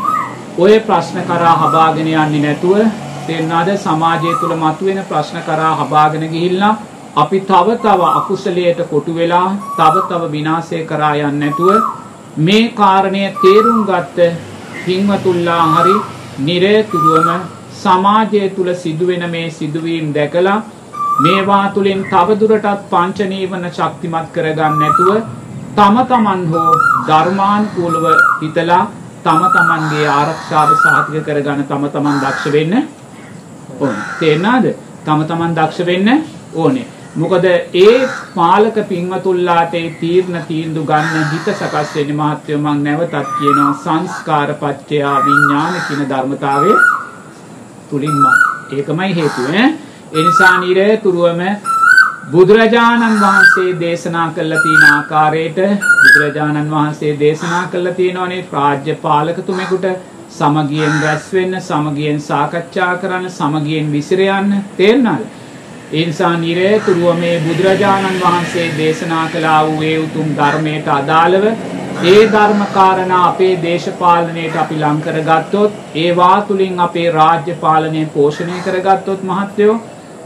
ඔය 0.57 0.79
ප්‍රශ්න 0.81 1.19
කරා 1.23 1.57
හබාගෙන 1.57 2.13
යන්නේ 2.15 2.45
නැතුව 2.45 2.77
තේරෙනවද 3.25 3.73
සමාජය 3.79 4.37
තුළ 4.39 4.55
මතුවෙන 4.57 5.03
ප්‍රශ්න 5.09 5.43
කරා 5.43 5.75
හබාගෙන 5.75 6.29
ගිහිල්ලා 6.29 6.73
අපි 7.13 7.39
තව 7.41 7.67
තව 7.77 8.01
අකුසලයට 8.11 8.79
කොටු 8.89 9.13
වෙලා 9.13 9.47
තව 9.75 9.95
තව 10.09 10.21
විනාශය 10.29 10.77
කරා 10.85 11.15
යන්නේ 11.19 11.39
නැතුව 11.41 11.81
මේ 12.39 12.71
කාරණය 12.71 13.23
තේරුම් 13.37 13.79
ගත්ත 13.85 14.19
පින්වතුල්ලා 14.85 15.63
හරි 15.73 15.95
නිරේතුරුවම 16.41 17.41
සමාජය 17.73 18.43
තුල 18.51 18.69
සිදුවෙන 18.75 19.25
මේ 19.29 19.49
සිදුවීම් 19.51 20.07
දැකලා 20.13 20.63
මේවා 21.19 21.65
තුලින් 21.69 22.05
තවදුරටත් 22.05 22.87
පංච 22.89 23.19
නීවන 23.25 23.67
ශක්තිමත් 23.69 24.31
කරගන්න 24.33 24.79
නැතුව 24.79 25.11
තම 25.75 25.97
තමන් 26.05 26.41
හෝ 26.47 26.71
ධර්මානුකූලව 27.07 28.05
හිතලා 28.39 28.83
තම 29.23 29.43
තමන්ගේ 29.49 30.07
ආරක්ෂාව 30.09 30.71
සාතික 30.77 31.25
කරගන්න 31.25 31.63
තම 31.65 31.83
තමන් 31.89 32.17
දක්ෂ 32.23 32.51
වෙන්න 32.53 32.73
ඕනේ. 33.75 34.03
තේරෙනවද? 34.19 34.65
තම 35.05 35.21
තමන් 35.25 35.55
දක්ෂ 35.57 35.85
වෙන්න 35.85 36.09
ඕනේ. 36.55 37.00
මොකද 37.13 37.45
ඒ 37.45 38.07
පාලක 38.35 38.77
පින්වතුල්ලාට 38.89 39.73
ඒ 39.73 39.87
තීරණ 39.99 40.43
තීන්දුව 40.47 40.85
ගන්න 40.85 41.25
හිත 41.31 41.47
සකස් 41.51 41.89
වෙන්නේ 41.95 42.19
මහත්වය 42.19 42.55
මං 42.57 42.77
නැවතත් 42.85 43.15
කියනවා 43.31 43.73
සංස්කාර 43.79 44.53
පත්‍ය 44.55 44.99
විඥාන 45.25 45.73
කියන 45.87 46.05
ධර්මතාවය 46.05 46.71
තුලින්ම. 47.89 48.23
ඒකමයි 48.71 49.09
හේතුව 49.17 49.49
ඈ. 49.49 49.65
ඒ 50.11 50.23
නිසා 50.23 50.53
නිරේතුරුවම 50.59 51.41
බුදුරජාණන් 52.31 53.19
වහන්සේ 53.19 53.75
දේශනා 53.81 54.29
කළ 54.31 54.55
තියෙන 54.61 54.87
ආකාරයට 54.91 55.59
බුදුරජාණන් 55.97 56.71
වහන්සේ 56.71 57.13
දේශනා 57.19 57.65
කළ 57.67 57.93
තියෙනවනේ 57.99 58.47
රාජ්‍ය 58.53 58.97
පාලකතුමෙකුට 59.03 59.91
සමගියෙන් 60.29 60.97
රැස් 61.03 61.27
වෙන්න 61.33 61.59
සමගියෙන් 61.61 62.21
සාකච්ඡා 62.21 62.95
කරන්න 62.97 63.29
සමගියෙන් 63.31 63.91
විසිර 63.91 64.25
යන්න. 64.29 64.57
තේරෙනවද 64.77 65.40
ඒ 65.91 66.05
නිසා 66.05 66.35
නිරේතුරුව 66.37 67.17
මේ 67.19 67.39
බුදුරජාණන් 67.39 68.19
වහන්සේ 68.19 68.67
දේශනා 68.77 69.23
කළා 69.27 69.59
වූ 69.65 69.81
ඒ 69.83 69.95
උතුම් 69.97 70.29
ධර්මයට 70.37 70.87
අදාළව 70.89 71.45
ඒ 72.03 72.21
ධර්ම 72.27 72.61
කාරණා 72.73 73.23
අපේ 73.25 73.49
දේශපාලනයට 73.63 74.55
අපි 74.57 74.77
ලං 74.77 75.01
කරගත්තොත් 75.01 75.73
ඒ 75.95 76.11
වාතුලින් 76.15 76.79
අපේ 76.79 77.07
රාජ්‍ය 77.11 77.57
පාලනය 77.61 78.05
පෝෂණය 78.13 78.61
කරගත්තොත් 78.61 79.27
මහත්වෝ 79.31 79.75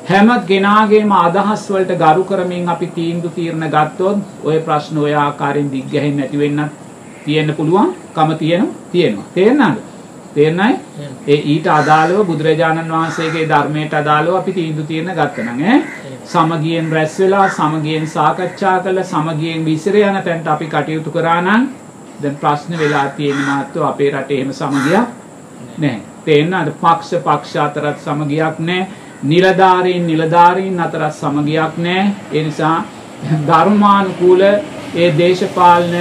හැම 0.08 0.30
ගෙනාගේම 0.48 1.16
අදහස් 1.18 1.66
වලට 1.70 1.98
ගරු 1.98 2.24
කරමින් 2.26 2.70
අපි 2.70 2.92
තීන්දුව 2.96 3.36
తీරන 3.36 3.68
ගත්තොත් 3.70 4.22
ওই 4.44 4.60
ප්‍රශ්න 4.62 4.98
ඔය 5.00 5.14
ආකාරයෙන් 5.16 5.72
දිග්ගැහෙන්නේ 5.72 6.22
නැති 6.22 6.38
වෙන්න 6.38 6.64
තියෙන්න 7.26 7.56
පුළුවන්. 7.56 7.92
කම 8.14 8.32
තියෙනවා. 8.36 8.80
තියෙනවා. 8.92 9.28
තේරෙනවද 9.34 9.95
තේරෙනයි? 10.36 10.80
ඒ 11.28 11.40
ඊට 11.46 11.68
අදාළව 11.70 12.26
බුදුරජාණන් 12.26 12.92
වහන්සේගේ 12.92 13.46
ධර්මයට 13.48 13.94
අදාළව 13.94 14.36
අපි 14.36 14.52
තීන්දුව 14.54 14.88
తీරන 14.88 15.12
ගත්තනම් 15.14 15.62
ඈ 15.64 15.78
සමගියෙන් 16.26 16.92
රැස් 16.92 17.20
වෙලා 17.20 17.48
සමගියෙන් 17.52 18.08
සාකච්ඡා 18.10 18.80
කළා 18.82 19.06
සමගියෙන් 19.06 19.66
විසිර 19.66 19.96
යන 19.98 20.20
තැනට 20.24 20.48
අපි 20.48 20.68
කටයුතු 20.68 21.12
කරා 21.12 21.40
නම් 21.42 21.70
දැන් 22.22 22.36
ප්‍රශ්න 22.38 22.78
වෙලා 22.78 23.08
තියෙන 23.12 23.40
මාත්‍රෝ 23.44 23.86
අපේ 23.86 24.12
රටේ 24.12 24.38
එහෙම 24.38 24.54
සමගියක් 24.54 25.08
නැහැ. 25.78 26.02
තේරෙනවද? 26.26 26.72
පක්ෂ 26.76 27.24
පක්ෂ 27.24 27.56
අතරත් 27.58 27.98
සමගියක් 28.00 28.60
නැහැ. 28.62 28.88
නිලධාරීන් 29.24 30.08
නිලධාරීන් 30.08 30.80
අතරත් 30.82 31.14
සමගියක් 31.14 31.78
නැහැ. 31.80 32.14
ඒ 32.34 32.44
නිසා 32.44 32.78
ධර්මානුකූල 33.48 34.42
ඒ 34.42 35.10
දේශපාලන 35.18 35.94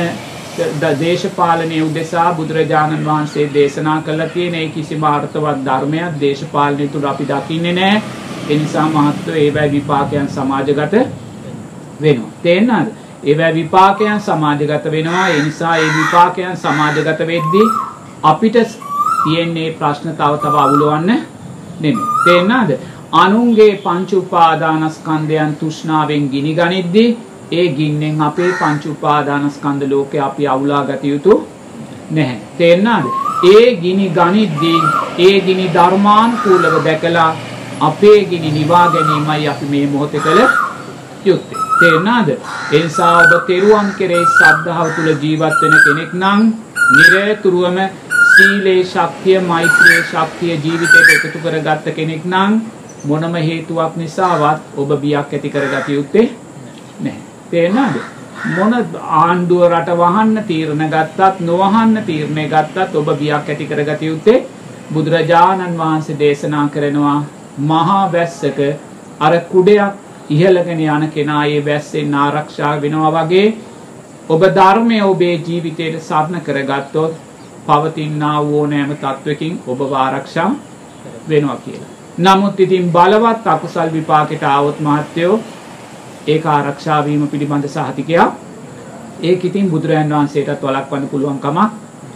දේශපාලනය 1.01 1.79
උදෙසා 1.83 2.35
බුදුරජාණන් 2.35 3.07
වහන්සේ 3.07 3.47
දේශනා 3.55 4.01
කළා 4.03 4.29
තියෙන 4.29 4.55
ඒ 4.55 4.69
කිසිම 4.69 5.05
අර්ථවත් 5.05 5.65
ධර්මයක් 5.65 6.21
දේශපාලනය 6.21 6.89
තුල 6.89 7.05
අපි 7.05 7.25
දකින්නේ 7.25 7.73
නැහැ. 7.73 8.03
ඒ 8.51 8.59
නිසා 8.59 8.87
මහත්වෝ 8.89 9.35
ඒවැ 9.37 9.71
විපාකයන් 9.71 10.29
සමාජගත 10.29 10.95
වෙනවා. 12.01 12.31
තේරෙනවද? 12.43 12.89
ඒවැ 13.25 13.55
විපාකයන් 13.55 14.21
සමාජගත 14.21 14.91
වෙනවා. 14.91 15.29
ඒ 15.29 15.43
නිසා 15.43 15.77
ඒ 15.77 15.91
විපාකයන් 15.99 16.57
සමාජගත 16.57 17.21
වෙද්දී 17.27 17.69
අපිට 18.23 18.57
තියෙන්නේ 19.25 19.71
ප්‍රශ්න 19.73 20.09
තව 20.11 20.33
තව 20.39 20.55
අවුලවන්න 20.57 21.07
නෙමෙයි. 21.81 22.07
තේරෙනවද? 22.25 22.79
අනුන්ගේ 23.15 23.73
පංච 23.77 24.13
උපාදානස්කන්ධයන් 24.15 25.57
තෘෂ්ණාවෙන් 25.57 26.29
ගිනි 26.31 26.55
ගනිද්දී 26.55 27.17
ඒ 27.53 27.67
ගින්නෙන් 27.69 28.23
අපේ 28.23 28.53
පංච 28.61 28.87
උපාදානස්කන්ධ 28.87 29.91
ලෝකේ 29.91 30.21
අපි 30.21 30.49
අවුලා 30.49 30.85
ගත 30.85 31.05
යුතු 31.05 31.35
නැහැ. 32.11 32.39
තේරෙනවද? 32.59 33.07
ඒ 33.45 33.77
ගිනි 33.77 34.07
ගනිද්දී 34.11 34.81
ඒ 35.19 35.41
ගිනි 35.41 35.67
ධර්මානුකූලව 35.75 36.77
දැකලා 36.85 37.31
අපේ 37.81 38.25
ගිනි 38.25 38.51
නිවා 38.51 38.87
ගැනීමයි 38.89 39.49
අපි 39.49 39.67
මේ 39.67 39.87
මොහොතේ 39.87 40.21
කළ 40.21 40.41
යුත්තේ. 41.25 41.59
තේරෙනවද? 41.81 42.31
ඒ 42.73 42.83
නිසා 42.85 43.19
ඔබ 43.19 43.33
තෙරුවන් 43.47 43.91
කෙරෙහි 43.99 44.31
ශ්‍රද්ධාව 44.37 44.95
තුල 44.97 45.11
ජීවත් 45.23 45.61
වෙන 45.63 45.77
කෙනෙක් 45.87 46.13
නම් 46.13 46.41
නිරතුරුවම 46.93 47.79
සීලේ 48.31 48.85
ශක්තිය, 48.85 49.41
මෛත්‍රියේ 49.41 50.07
ශක්තිය 50.13 50.55
ජීවිතයට 50.65 51.13
එකතු 51.17 51.39
කරගත්ත 51.45 51.93
කෙනෙක් 51.97 52.25
නම් 52.25 52.61
මොනම 53.05 53.35
හේතුවක් 53.49 53.97
නිසාවත් 53.97 54.61
ඔබ 54.77 54.91
බියක් 55.03 55.33
ඇති 55.33 55.51
කරගත 55.51 55.89
යුත්තේ 55.89 56.27
නැහැ. 57.01 57.34
තේරෙනවද? 57.55 58.05
මොන 58.47 58.73
ආණ්ඩුව 59.19 59.63
රට 59.69 59.97
වහන්න 59.99 60.45
තීරණ 60.47 60.89
ගත්තත් 60.89 61.41
නොවහන්න 61.43 62.01
තීරණය 62.07 62.45
ගත්තත් 62.49 62.97
ඔබ 62.97 63.09
බියක් 63.19 63.49
ඇති 63.49 63.67
කරගත 63.67 64.03
යුත්තේ 64.05 64.45
බුදුරජාණන් 64.91 65.79
වහන්සේ 65.79 66.19
දේශනා 66.19 66.65
කරනවා 66.69 67.19
මහා 67.63 68.03
වැස්සක 68.13 68.59
අර 69.21 69.39
කුඩයක් 69.47 70.03
ඉහළගෙන 70.31 70.81
යන 70.81 71.09
කෙනා 71.11 71.45
ඒ 71.47 71.63
වැස්සෙන් 71.63 72.15
ආරක්ෂා 72.17 72.75
වෙනවා 72.83 73.15
වගේ 73.17 73.47
ඔබ 74.29 74.45
ධර්මය 74.53 75.01
ඔබේ 75.03 75.35
ජීවිතයට 75.39 75.99
සරණ 76.03 76.41
කරගත්තොත් 76.43 77.17
පවතිනා 77.67 78.39
ඕනෑම 78.43 78.97
තත්වකින් 78.97 79.61
ඔබ 79.67 79.81
ආරක්ෂා 79.95 80.51
වෙනවා 81.29 81.57
කියලා. 81.57 81.91
නමුත් 82.19 82.61
ඉතින් 82.61 82.93
බලවත් 82.93 83.47
අකුසල් 83.47 83.93
විපාකෙට 83.93 84.43
ආවොත් 84.45 84.81
මහත්තයෝ 84.81 85.41
ඒක 86.27 86.47
ආරක්ෂා 86.47 87.05
වීම 87.05 87.25
පිළිබඳ 87.29 87.67
සහතිකයක් 87.69 88.31
ඒක 89.23 89.45
ඉතින් 89.45 89.71
බුදුරයන් 89.71 90.11
වහන්සේටත් 90.11 90.63
වළක්වන්න 90.63 91.09
පුළුවන් 91.09 91.39
කමක් 91.39 91.71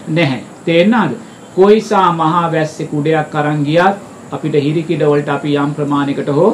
නැහැ. 0.09 0.43
තේරෙනවද? 0.65 1.13
කොයිසා 1.57 2.13
මහා 2.13 2.53
වැස්සේ 2.53 2.87
කුඩයක් 2.87 3.35
අරන් 3.35 3.65
ගියත් 3.65 3.97
අපිට 4.33 4.55
හිරිකිඩ 4.57 5.03
වලට 5.03 5.29
අපි 5.31 5.57
යම් 5.57 5.75
ප්‍රමාණයකට 5.75 6.31
හෝ 6.31 6.51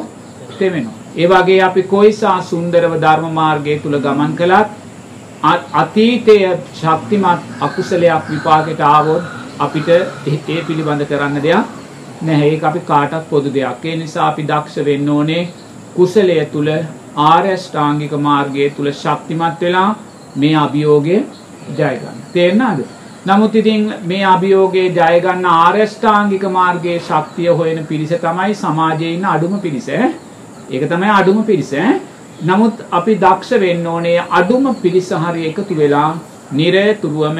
තෙමෙනවා. 0.58 0.94
ඒ 1.16 1.28
වගේ 1.28 1.60
අපි 1.62 1.82
කොයිසා 1.84 2.38
සුන්දරව 2.42 2.94
ධර්ම 3.00 3.32
මාර්ගයේ 3.32 3.78
තුල 3.78 3.98
ගමන් 3.98 4.34
කළත් 4.36 4.68
අතීතයේ 5.74 6.50
ශක්තිමත් 6.74 7.40
අකුසලයක් 7.60 8.30
විපාකයට 8.30 8.80
ආවොත් 8.82 9.22
අපිට 9.58 9.88
ඒ 9.88 10.60
පිළිබඳ 10.66 11.06
කරන්න 11.06 11.42
දෙයක් 11.42 11.64
නැහැ. 12.22 12.48
ඒක 12.48 12.64
අපි 12.64 12.80
කාටත් 12.80 13.30
පොදු 13.30 13.54
දෙයක්. 13.54 13.84
ඒ 13.84 13.96
නිසා 13.96 14.28
අපි 14.28 14.42
දක්ෂ 14.44 14.84
වෙන්න 14.84 15.08
ඕනේ 15.10 15.48
කුසලය 15.96 16.38
තුල 16.52 16.68
ආර්ය 17.16 17.56
ශ්‍රාංගික 17.58 18.12
මාර්ගයේ 18.20 18.70
තුල 18.70 18.90
ශක්තිමත් 18.92 19.60
වෙලා 19.60 19.88
මේ 20.36 20.54
අභියෝගය 20.56 21.16
ජය 21.70 21.94
ගන්න. 21.96 22.18
තේරෙනවද? 22.32 22.84
නමුත් 23.26 23.54
ඉතින් 23.54 23.94
මේ 24.04 24.24
අභියෝගයේ 24.24 24.88
ජය 24.90 25.20
ගන්න 25.20 25.44
ආර්ය 25.46 25.86
ශ්‍රාංගික 25.86 26.44
මාර්ගයේ 26.50 26.98
ශක්තිය 27.00 27.48
හොයන 27.50 27.86
පිරිස 27.86 28.14
තමයි 28.20 28.54
සමාජයේ 28.54 29.14
ඉන්න 29.14 29.24
අඩුම 29.26 29.60
පිරිස. 29.60 29.88
ඒක 29.88 30.88
තමයි 30.88 31.10
අඩුම 31.10 31.44
පිරිස. 31.44 31.72
නමුත් 32.42 32.86
අපි 32.90 33.14
දක්ෂ 33.16 33.60
වෙන්න 33.60 33.86
ඕනේ 33.86 34.24
අඩුම 34.30 34.74
පිරිස 34.76 35.10
හරි 35.24 35.46
එකතු 35.50 35.76
වෙලා 35.76 36.08
නිරතුරුවම 36.52 37.38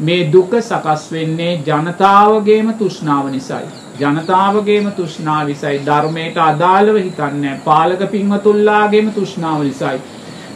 මේ 0.00 0.30
දුක 0.32 0.54
සකස් 0.60 1.10
වෙන්නේ 1.12 1.58
ජනතාවගේම 1.66 2.72
තෘෂ්ණාව 2.74 3.30
නිසායි. 3.30 3.85
ජනතාවගේම 3.98 4.86
තෘෂ්ණාව 4.92 5.46
නිසායි 5.46 5.80
ධර්මයට 5.84 6.38
අදාළව 6.42 6.96
හිතන්නේ 6.98 7.54
පාලක 7.64 8.02
පින්වතුන්ලාගේම 8.10 9.08
තෘෂ්ණාව 9.12 9.62
නිසායි. 9.62 10.00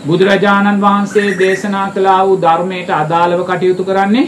බුදුරජාණන් 0.07 0.81
වහන්සේ 0.81 1.39
දේශනා 1.39 1.89
කළා 1.91 2.21
වූ 2.27 2.37
ධර්මයට 2.39 2.91
අදාළව 2.93 3.43
කටයුතු 3.47 3.85
කරන්නේ 3.85 4.27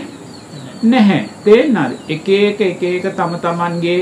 නැහැ. 0.85 1.21
තේන්නද? 1.45 1.93
එක 2.09 2.29
එක 2.31 2.61
එක 2.63 2.83
එක 2.85 3.09
තම 3.13 3.35
තමන්ගේ 3.39 3.99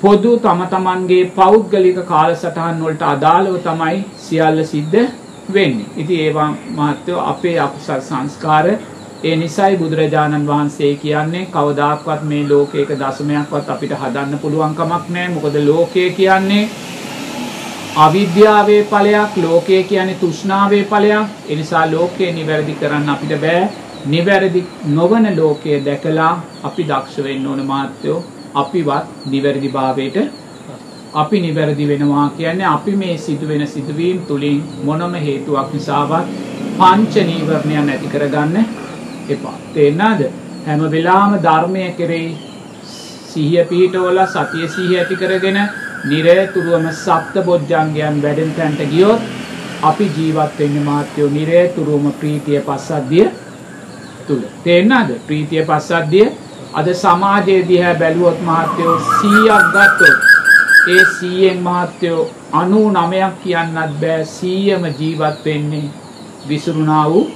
පොදු 0.00 0.32
තම 0.38 0.60
තමන්ගේ 0.66 1.30
පෞද්ගලික 1.32 2.02
කාලසටහන් 2.06 2.82
වලට 2.82 3.02
අදාළව 3.04 3.56
තමයි 3.60 4.04
සියල්ල 4.18 4.64
සිද්ධ 4.64 5.06
වෙන්නේ. 5.50 5.86
ඉතින් 5.96 6.20
ඒවා 6.20 6.50
මහත්වෝ 6.72 7.20
අපේ 7.24 7.58
අකුසල් 7.60 8.00
සංස්කාර 8.02 8.66
ඒ 9.26 9.36
නිසයි 9.36 9.76
බුදුරජාණන් 9.76 10.48
වහන්සේ 10.48 10.90
කියන්නේ 10.96 11.46
කවදාක්වත් 11.52 12.22
මේ 12.24 12.42
ලෝකයක 12.48 12.90
දශමයක්වත් 13.00 13.70
අපිට 13.74 13.94
හදන්න 13.94 14.38
පුළුවන් 14.38 14.74
කමක් 14.74 15.04
නැහැ. 15.08 15.32
මොකද 15.34 15.56
ලෝකය 15.64 16.04
කියන්නේ 16.10 16.68
අවිද්‍යාවේ 17.96 18.82
ඵලයක්, 18.84 19.32
ලෝකය 19.38 19.82
කියන්නේ 19.84 20.20
තෘෂ්ණාවේ 20.20 20.84
ඵලයක්. 20.84 21.26
ඒ 21.48 21.56
නිසා 21.56 21.84
ලෝකය 21.90 22.32
නිවැරදි 22.32 22.78
කරන්න 22.80 23.08
අපිට 23.08 23.34
බෑ. 23.40 23.68
නිවැරදි 24.06 24.64
නොවන 24.90 25.26
ලෝකය 25.36 25.80
දැකලා 25.84 26.32
අපි 26.62 26.82
දක්ෂ 26.84 27.24
වෙන්න 27.24 27.46
ඕන 27.46 27.66
මාත්‍යෝ 27.66 28.18
අපිවත් 28.54 29.06
නිවැරදි 29.26 29.68
භාවයට 29.70 30.16
අපි 31.14 31.40
නිවැරදි 31.40 31.88
වෙනවා 31.88 32.28
කියන්නේ 32.38 32.66
අපි 32.68 32.96
මේ 32.96 33.18
සිදුවෙන 33.18 33.68
සිදුවීම් 33.68 34.18
තුලින් 34.28 34.64
මොනම 34.84 35.14
හේතුවක් 35.20 35.68
නිසාවත් 35.72 36.34
පංච 36.78 37.14
නීවරණයන් 37.28 37.90
ඇති 37.90 38.08
කරගන්න 38.08 38.85
එපා. 39.28 39.56
තේරෙනවද? 39.74 40.22
හැම 40.66 40.80
වෙලාවම 40.94 41.32
ධර්මයේ 41.46 41.90
කෙරෙහි 41.98 42.28
සිහිය 43.30 43.64
පිහිටවලා 43.70 44.26
සතිය 44.26 44.68
සිහිය 44.68 44.98
ඇති 44.98 45.16
කරගෙන 45.16 45.58
නිරේතුරුවම 46.04 46.86
සප්ත 46.94 47.44
බොජ්ජංගයන් 47.46 48.22
වැඩෙන 48.22 48.52
තැනට 48.56 48.80
ගියොත් 48.92 49.20
අපි 49.82 50.06
ජීවත් 50.16 50.58
වෙන්නේ 50.58 50.84
මාත්‍යෝ 50.84 51.28
නිරේතුරුවම 51.30 52.06
ප්‍රීතිය 52.20 52.60
පස්සද්ධිය 52.60 53.28
තුල. 54.26 54.42
තේරෙනවද? 54.64 55.10
ප්‍රීතිය 55.26 55.64
පස්සද්ධිය 55.64 56.28
අද 56.72 56.88
සමාජයේ 56.94 57.68
දිහා 57.68 57.94
බැලුවොත් 57.94 58.40
මහත්යෝ 58.48 58.96
100ක් 59.12 59.60
ගත්තොත් 59.74 60.18
ඒ 60.88 61.04
100න් 61.12 61.60
මහත්යෝ 61.66 62.22
99ක් 62.52 63.32
කියන්නත් 63.42 64.00
බෑ 64.02 64.22
100ම 64.26 64.84
ජීවත් 65.00 65.44
වෙන්නේ 65.44 65.90
විසුරුණා 66.48 67.04
වූ 67.10 67.26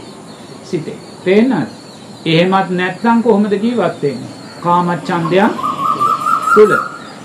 සිතේ. 0.65 0.99
තේරෙනවද? 1.25 1.80
එහෙමත් 2.27 2.71
නැත්නම් 2.71 3.23
කොහොමද 3.23 3.53
ජීවත් 3.53 4.03
වෙන්නේ? 4.03 4.31
කාමච්ඡන්දයක් 4.63 5.53
තුල. 6.55 6.73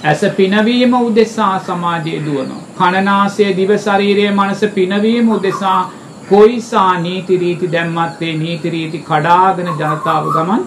ඇස 0.03 0.21
පිනවීම 0.37 0.93
උදෙසා 0.95 1.59
සමාජයේ 1.59 2.21
දුවනවා. 2.25 2.61
කනනාසය 2.79 3.47
දිව 3.57 3.71
ශරීරයේ 3.77 4.31
මනස 4.31 4.61
පිනවීම 4.75 5.31
උදෙසා 5.31 5.91
කොයිසා 6.29 6.99
නීති 6.99 7.37
රීති 7.37 7.71
දැම්මත් 7.71 8.21
ඒ 8.21 8.33
නීති 8.37 8.69
රීති 8.69 9.03
කඩාගෙන 9.09 9.69
ජනතාව 9.73 10.31
ගමන් 10.35 10.63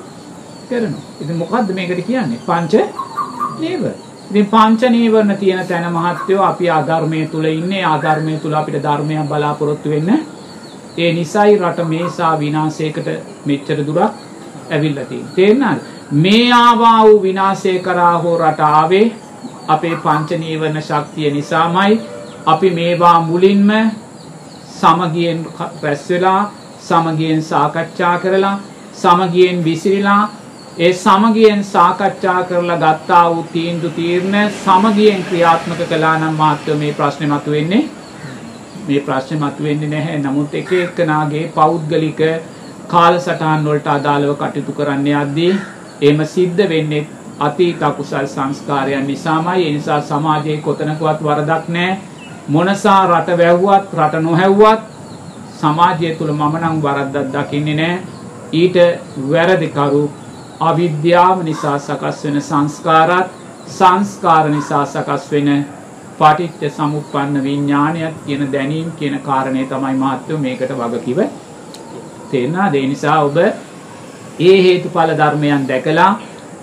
කරනවා. 0.69 1.05
ඉතින් 1.21 1.37
මොකද්ද 1.37 1.75
මේකට 1.75 2.07
කියන්නේ? 2.07 2.41
පංච 2.47 2.75
නීවර. 3.61 3.95
ඉතින් 4.31 4.47
පංච 4.47 4.91
නීවරණ 4.91 5.37
තියෙන 5.37 5.67
තැන 5.67 5.93
මහත්වෝ 5.93 6.43
අපි 6.43 6.71
අධර්මයේ 6.71 7.27
තුල 7.27 7.45
ඉන්නේ. 7.47 7.85
අධර්මයේ 7.87 8.39
තුල 8.39 8.55
අපිට 8.55 8.83
ධර්මයක් 8.83 9.29
බලාපොරොත්තු 9.29 9.91
වෙන්නේ 9.91 10.25
ඒ 10.99 11.13
නිසයි 11.13 11.59
රට 11.59 11.89
මේසා 11.89 12.33
විනාශයකට 12.41 13.09
මෙච්චර 13.47 13.81
දුරක් 13.87 14.13
ඇවිල්ලා 14.71 15.05
තියෙන්නේ. 15.05 15.35
තේරෙනවද? 15.35 15.81
මේ 16.13 16.53
ආවා 16.55 17.01
වූ 17.05 17.23
විනාශය 17.23 17.79
කරා 17.79 18.19
හෝ 18.19 18.37
රට 18.39 18.61
ආවේ 18.71 19.07
අපේ 19.69 19.97
පංච 19.97 20.39
නීවරණ 20.39 20.83
ශක්තිය 20.83 21.31
නිසාමයි. 21.31 22.01
අපි 22.47 22.71
මේවා 22.71 23.21
මුලින්ම 23.23 23.71
සමගියෙන් 24.71 25.47
රැස් 25.83 26.11
වෙලා 26.11 26.41
සමගියෙන් 26.81 27.43
සාකච්ඡා 27.43 28.17
කරලා 28.19 28.57
සමගියෙන් 28.95 29.65
විසිරිලා 29.65 30.23
ඒ 30.79 30.93
සමගියෙන් 30.95 31.65
සාකච්ඡා 31.67 32.43
කරලා 32.45 32.79
ගත්තා 32.79 33.25
වූ 33.31 33.47
තීන්දුව 33.53 33.93
තීරණ 33.93 34.37
සමගියෙන් 34.57 35.23
ක්‍රියාත්මක 35.25 35.81
කළා 35.89 36.17
නම් 36.19 36.35
මාත්‍ය 36.35 36.75
මේ 36.75 36.93
ප්‍රශ්නේ 36.93 37.31
මතුවෙන්නේ 37.31 37.85
මේ 38.89 39.01
ප්‍රශ්නේ 39.01 39.41
මතුවෙන්නේ 39.41 39.91
නැහැ. 39.91 40.19
නමුත් 40.19 40.55
එක 40.55 40.73
එක්කනාගේ 40.75 41.45
පෞද්ගලික 41.55 42.21
කාලසටහන් 42.89 43.65
වලට 43.65 43.89
අදාළව 43.89 44.35
කටයුතු 44.37 44.73
කරන්න 44.73 45.09
යද්දී 45.15 45.53
එහෙම 46.01 46.21
සිද්ධ 46.27 46.69
වෙන්නේ 46.69 47.07
අතීත 47.41 47.83
අකුසල් 47.83 48.27
සංස්කාරයන් 48.27 49.07
නිසාමයි. 49.07 49.65
ඒ 49.65 49.73
නිසා 49.73 50.01
සමාජයේ 50.03 50.57
කොතනකවත් 50.59 51.23
වරදක් 51.23 51.69
නැහැ. 51.69 51.99
මොනසා 52.49 53.01
රට 53.07 53.39
වැව්වත් 53.39 53.99
රට 53.99 54.23
නොහැව්වත් 54.23 54.81
සමාජය 55.55 56.15
තුල 56.17 56.33
මම 56.33 56.55
නම් 56.59 56.83
වරද්දක් 56.83 57.35
දකින්නේ 57.35 57.77
නැහැ. 57.77 58.03
ඊට 58.53 58.77
වැරදිකරු 59.31 60.05
අවිද්‍යාව 60.61 61.43
නිසා 61.43 61.79
සකස් 61.79 62.25
වෙන 62.25 62.41
සංස්කාරත් 62.43 63.29
සංස්කාර 63.69 64.49
නිසා 64.51 64.85
සකස් 64.87 65.33
වෙන 65.33 65.51
පටිච්ච 66.19 66.63
සමුප්පන්න 66.71 67.43
විඥානයත් 67.43 68.17
කියන 68.25 68.47
දැනීම් 68.53 68.89
කියන 68.93 69.21
කාරණය 69.23 69.67
තමයි 69.67 69.95
මහත්වෝ 69.97 70.39
මේකට 70.39 70.73
වගකිව 70.77 71.21
තේරෙනවද 72.31 72.75
ඒ 72.75 72.87
නිසා 72.87 73.19
ඔබ 73.23 73.39
ඒ 74.41 74.57
හේතුඵල 74.63 75.13
ධර්මයන් 75.17 75.69
දැකලා 75.69 76.11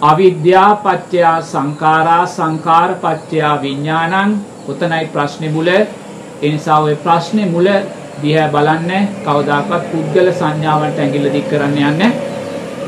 අවිද්‍යා 0.01 0.71
පත්‍යා 0.77 1.41
සංඛාරා 1.43 2.25
සංඛාර 2.27 2.91
පත්‍යා 2.97 3.61
විඥානං 3.61 4.35
උතනයි 4.67 5.05
ප්‍රශ්නේ 5.07 5.49
මුල. 5.49 5.67
ඒ 5.67 5.87
නිසා 6.43 6.79
ඔය 6.79 6.95
ප්‍රශ්නේ 6.97 7.45
මුල 7.47 7.67
දිහා 8.21 8.47
බලන්න 8.49 9.07
කවදාකවත් 9.23 9.83
පුද්ගල 9.91 10.31
සංඥාවන්ට 10.31 10.99
ඇඟිල්ල 10.99 11.31
දික් 11.31 11.49
කරන්න 11.49 11.77
යන්නේ 11.79 12.11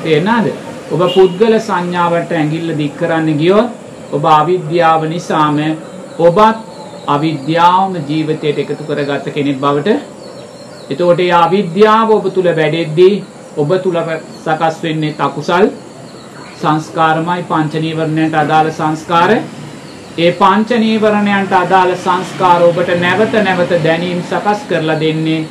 තේරෙනවද? 0.04 0.48
ඔබ 0.88 1.02
පුද්ගල 1.10 1.60
සංඥාවට 1.60 2.32
ඇඟිල්ල 2.32 2.78
දික් 2.78 2.98
කරන්න 2.98 3.38
ගියොත් 3.38 3.68
ඔබ 4.12 4.26
අවිද්‍යාව 4.32 5.02
නිසාම 5.06 5.58
ඔබත් 6.20 6.58
අවිද්‍යාවම 7.08 7.94
ජීවිතයට 8.08 8.60
එකතු 8.60 8.84
කරගත්ත 8.84 9.28
කෙනෙක් 9.34 9.60
බවට. 9.60 9.90
එතකොට 10.90 11.20
ඒ 11.20 11.32
අවිද්‍යාව 11.36 12.10
ඔබ 12.12 12.26
තුල 12.34 12.48
වැඩෙද්දී 12.52 13.24
ඔබ 13.58 13.70
තුල 13.84 13.98
සකස් 14.46 14.76
වෙන්නේ 14.84 15.16
අකුසල් 15.20 15.70
සංස්කාරමයි 16.58 17.44
පංච 17.44 17.74
නීවරණයට 17.78 18.36
අදාළ 18.36 18.70
සංස්කාර. 18.72 19.32
ඒ 20.18 20.32
පංච 20.34 20.70
නීවරණයන්ට 20.80 21.54
අදාළ 21.54 21.96
සංස්කාර 21.98 22.62
ඔබට 22.64 22.90
නැවත 23.00 23.34
නැවත 23.44 23.74
දැනීම් 23.84 24.22
සකස් 24.24 24.64
කරලා 24.70 25.00
දෙන්නේ 25.00 25.42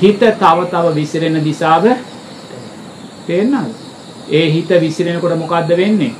හිත 0.00 0.20
තව 0.20 0.58
තව 0.72 0.94
විසිරෙන 0.94 1.44
දිශාව. 1.44 1.84
තේරෙනවද 3.26 3.74
ඒ 4.30 4.46
හිත 4.50 4.70
විසිරෙනකොට 4.80 5.38
මොකද්ද 5.38 5.70
වෙන්නේ? 5.76 6.16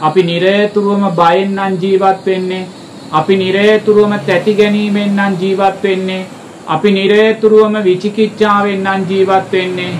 අපි 0.00 0.22
නිරේතුරුවම 0.22 1.06
බයෙන් 1.14 1.54
නම් 1.54 1.78
ජීවත් 1.80 2.26
වෙන්නේ 2.26 2.66
අපි 3.12 3.36
නිරේතුරුවම 3.36 4.18
තැති 4.26 4.54
ගැනීමෙන් 4.54 5.16
නම් 5.16 5.34
ජීවත් 5.40 5.82
වෙන්නේ 5.82 6.26
අපි 6.66 6.90
නිරේතුරුවම 6.90 7.74
විචිකිච්ඡාවෙන් 7.84 8.84
නම් 8.84 9.02
ජීවත් 9.08 9.52
වෙන්නේ. 9.52 9.94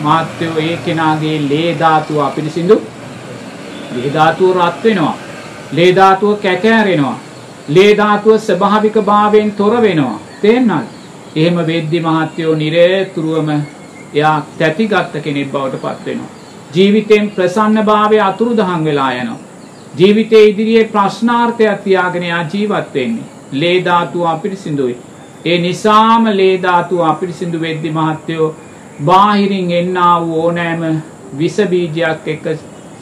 මාත්‍යෝ 0.00 0.58
ඒ 0.58 0.76
කෙනාගේ 0.84 1.38
ලේ 1.48 1.70
ධාතුව 1.80 2.18
අපිරිසිදු 2.18 2.76
ලේ 3.94 4.10
ධාතුව 4.14 4.56
රත් 4.58 4.84
වෙනවා. 4.84 5.16
ලේ 5.72 5.92
ධාතුව 5.92 6.36
කැකෑරෙනවා. 6.36 7.18
ලේ 7.68 7.96
ධාතුව 7.96 8.38
ස්වභාවික 8.38 8.96
භාවයෙන් 9.02 9.52
තොර 9.52 9.82
වෙනවා. 9.82 10.20
තේන්නද 10.42 10.72
එහෙම 11.36 11.56
වෙද්දි 11.66 12.00
මහත්යෝ 12.00 12.54
නිරේතුරුවම 12.54 13.50
එයා 14.14 14.38
තැතිගත් 14.58 15.16
කෙනෙක් 15.24 15.52
බවට 15.52 15.82
පත් 15.82 16.06
වෙනවා. 16.06 16.30
ජීවිතයෙන් 16.74 17.30
ප්‍රසන්න 17.30 17.84
භාවය 17.84 18.20
අතුරුදහන් 18.20 18.84
වෙලා 18.84 19.12
යනවා. 19.12 19.45
ජීවිතයේ 19.98 20.44
ඉදිරියේ 20.48 20.84
ප්‍රශ්නාර්ථයක් 20.86 21.82
තියාගෙන 21.84 22.22
යා 22.22 22.44
ජීවත් 22.52 22.94
වෙන්නේ. 22.94 23.24
ලේ 23.52 23.84
ධාතුව 23.84 24.26
අපිරිසිදුයි. 24.26 24.96
ඒ 25.44 25.58
නිසාම 25.58 26.24
ලේ 26.32 26.54
ධාතුව 26.62 27.00
අපිරිසිදු 27.02 27.60
වෙද්දි 27.60 27.90
මහත්යෝ 27.90 28.54
බාහිරින් 29.04 29.70
එන්නා 29.72 30.14
වූ 30.22 30.42
ඕනෑම 30.42 31.02
විස 31.38 31.56
බීජයක් 31.70 32.28
එක්ක 32.34 32.46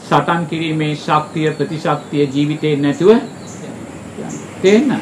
සටන් 0.01 0.47
කිරීමේ 0.47 0.95
ශක්තිය 0.97 1.51
ප්‍රතිශක්තිය 1.53 2.29
ජීවිතේ 2.29 2.77
නැතුව 2.77 3.11
තේන්න. 4.63 4.97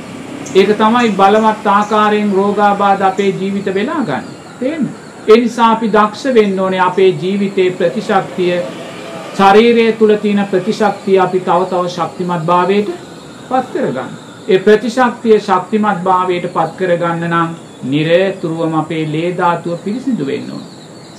ඒක 0.54 0.70
තමයි 0.76 1.10
බලවත් 1.12 1.66
ආකාරයෙන් 1.68 2.32
රෝගාබාධ 2.32 3.02
අපේ 3.04 3.30
ජීවිත 3.32 3.74
වෙලා 3.74 4.02
ගන්න. 4.02 4.24
තේන්න. 4.60 4.88
ඒ 5.28 5.36
නිසා 5.36 5.72
අපි 5.72 5.88
දක්ෂ 5.88 6.34
වෙන්න 6.34 6.60
ඕනේ 6.60 6.80
අපේ 6.80 7.10
ජීවිතේ 7.22 7.70
ප්‍රතිශක්තිය 7.72 8.54
ශරීරය 9.34 9.92
තුල 9.94 10.16
තියෙන 10.16 10.46
ප්‍රතිශක්තිය 10.46 11.18
අපි 11.18 11.40
තව 11.40 11.60
තව 11.66 11.88
ශක්තිමත් 11.90 12.46
භාවයට 12.46 12.90
පත් 13.48 13.72
කරගන්න. 13.74 14.10
ඒ 14.48 14.58
ප්‍රතිශක්තිය 14.58 15.38
ශක්තිමත් 15.40 16.04
භාවයට 16.04 16.52
පත් 16.52 16.76
කරගන්න 16.78 17.24
නම් 17.28 17.54
නිරතුරුවම 17.84 18.74
අපේ 18.74 19.06
ලේ 19.06 19.32
ධාතුව 19.32 19.78
පිරිසිදු 19.78 20.26
වෙන්න 20.26 20.50
ඕන. 20.50 20.62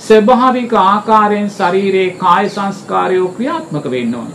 ස්වභාවික 0.00 0.72
ආකාරයෙන් 0.74 1.50
ශරීරයේ 1.50 2.16
කාය 2.16 2.48
සංස්කාරයෝ 2.48 3.28
ක්‍රියාත්මක 3.28 3.90
වෙන්න 3.90 4.14
ඕන. 4.14 4.30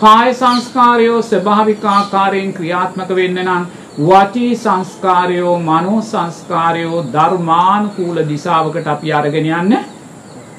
කාය 0.00 0.34
සංස්කාරයෝ 0.34 1.22
ස්වභාවික 1.22 1.84
ආකාරයෙන් 1.86 2.52
ක්‍රියාත්මක 2.52 3.10
වෙන්න 3.14 3.42
නම් 3.42 3.66
වචී 4.00 4.54
සංස්කාරයෝ 4.56 5.58
මනෝ 5.60 6.00
සංස්කාරයෝ 6.02 7.04
ධර්මානුකූල 7.12 8.22
දිශාවකට 8.28 8.86
අපි 8.88 9.12
අරගෙන 9.12 9.52
යන්න 9.52 9.76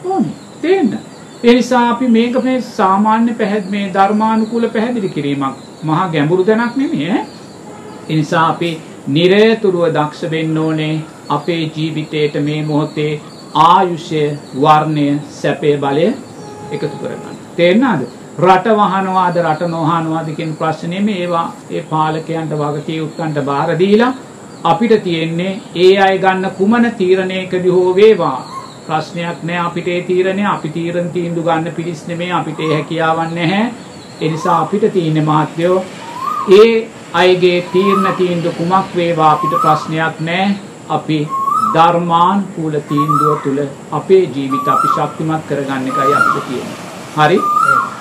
ඕනේ. 0.06 0.36
තේන්න. 0.62 1.13
ඒ 1.44 1.54
නිසා 1.54 1.80
අපි 1.90 2.08
මේක 2.08 2.36
මේ 2.44 2.60
සාමාන්‍ය 2.68 3.34
පැහැදිලි 3.40 3.72
මේ 3.72 3.88
ධර්මානුකූල 3.96 4.66
පැහැදිලි 4.76 5.10
කිරීමක් 5.10 5.58
මහා 5.84 6.06
ගැඹුරු 6.14 6.46
දැනක් 6.50 6.78
නෙමෙයි 6.82 7.10
ඈ. 7.12 7.24
ඒ 8.10 8.16
නිසා 8.16 8.44
අපි 8.52 8.70
නිරතුරුව 9.16 9.84
දක්ෂ 9.98 10.32
වෙන්න 10.34 10.58
ඕනේ 10.58 10.94
අපේ 11.30 11.60
ජීවිතේට 11.76 12.38
මේ 12.48 12.62
මොහොතේ 12.70 13.12
ආයුෂය 13.66 14.24
වර්ණය 14.62 15.06
සැපේ 15.40 15.76
බලය 15.78 16.08
එකතු 16.72 16.96
කරගන්න. 17.02 17.36
තේරෙනවද? 17.58 18.08
රට 18.40 18.78
වහනවාද 18.80 19.44
රට 19.44 19.70
නොහනවාද 19.70 20.34
කියන 20.38 20.56
ප්‍රශ්නේ 20.56 21.02
මේවා 21.02 21.46
ඒ 21.72 21.86
පාලකයන්ට 21.92 22.58
වගකීම්කන්ට 22.62 23.46
බාර 23.46 23.78
දීලා 23.80 24.14
අපිට 24.64 24.98
තියෙන්නේ 25.04 25.54
ඒ 25.76 25.94
අය 26.00 26.18
ගන්න 26.18 26.52
කුමන 26.58 26.92
තීරණයකදී 26.98 27.78
හෝ 27.78 27.96
වේවා 27.96 28.38
ප්‍රශ්නයක් 28.88 29.44
නෑ 29.44 29.60
අපිට 29.60 29.88
ඒ 29.88 30.02
තීරණය 30.10 30.46
අපි 30.48 30.70
තීරණ 30.70 31.10
තීන්දුව 31.16 31.46
ගන්න 31.46 31.76
පිළිස් 31.78 32.04
නෙමෙයි 32.08 32.32
අපිට 32.32 32.60
ඒ 32.60 32.74
හැකියාවක් 32.74 33.34
නැහැ. 33.34 33.64
ඒ 34.22 34.30
නිසා 34.30 34.58
අපිට 34.62 34.86
තියෙන්නේ 34.94 35.26
මහත්යෝ 35.26 35.78
ඒ 36.58 36.74
අයගේ 37.14 37.58
තීරණ 37.74 38.14
තීන්දුව 38.18 38.56
කුමක් 38.60 38.96
වේවා 38.96 39.32
අපිට 39.32 39.58
ප්‍රශ්නයක් 39.64 40.22
නෑ. 40.30 40.48
අපි 40.90 41.20
ධර්මානුකූල 41.74 42.80
තීන්දුව 42.90 43.44
තුළ 43.44 43.62
අපේ 43.92 44.24
ජීවිත 44.28 44.68
අපි 44.68 44.96
ශක්තිමත් 44.96 45.44
කරගන්න 45.50 45.92
එකයි 45.92 46.18
අපිට 46.20 46.48
තියෙන්නේ. 46.48 46.80
හරි. 47.18 47.40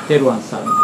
තෙරුවන් 0.09 0.43
සරණයි 0.43 0.82